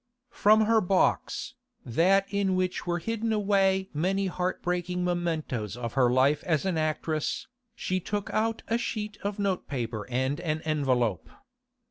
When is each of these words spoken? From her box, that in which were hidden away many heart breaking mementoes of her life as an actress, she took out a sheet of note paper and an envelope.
From 0.31 0.61
her 0.61 0.81
box, 0.81 1.53
that 1.85 2.25
in 2.33 2.55
which 2.55 2.87
were 2.87 2.97
hidden 2.97 3.31
away 3.31 3.87
many 3.93 4.25
heart 4.25 4.63
breaking 4.63 5.03
mementoes 5.05 5.77
of 5.77 5.93
her 5.93 6.09
life 6.09 6.43
as 6.43 6.65
an 6.65 6.75
actress, 6.75 7.45
she 7.75 7.99
took 7.99 8.27
out 8.31 8.63
a 8.67 8.79
sheet 8.79 9.19
of 9.21 9.37
note 9.37 9.67
paper 9.67 10.07
and 10.09 10.39
an 10.39 10.63
envelope. 10.63 11.29